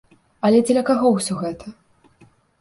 Але 0.47 0.61
дзеля 0.63 0.83
каго 0.87 1.11
ўсё 1.17 1.37
гэта? 1.43 1.75